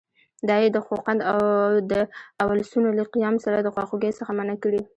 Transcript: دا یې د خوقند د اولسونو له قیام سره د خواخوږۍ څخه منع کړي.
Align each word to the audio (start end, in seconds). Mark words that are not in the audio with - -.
دا 0.47 0.55
یې 0.63 0.69
د 0.75 0.77
خوقند 0.85 1.21
د 1.91 1.93
اولسونو 2.43 2.89
له 2.99 3.03
قیام 3.13 3.35
سره 3.45 3.57
د 3.61 3.67
خواخوږۍ 3.73 4.11
څخه 4.19 4.31
منع 4.39 4.55
کړي. 4.63 4.81